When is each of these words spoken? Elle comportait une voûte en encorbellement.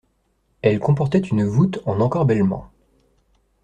Elle 0.63 0.79
comportait 0.79 1.19
une 1.19 1.43
voûte 1.45 1.79
en 1.85 1.99
encorbellement. 1.99 2.71